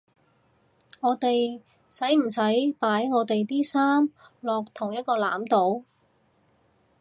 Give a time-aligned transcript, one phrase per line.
[1.01, 2.41] 我哋使唔使
[2.79, 5.85] 擺我地啲衫落同一個籃度？